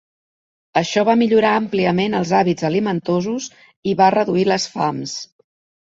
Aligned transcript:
Això 0.79 1.01
va 1.09 1.15
millorar 1.21 1.51
àmpliament 1.57 2.17
els 2.21 2.33
hàbits 2.39 2.67
alimentosos 2.71 3.53
i 3.93 3.95
va 4.03 4.11
reduir 4.17 4.51
les 4.53 4.71
fams. 4.79 5.15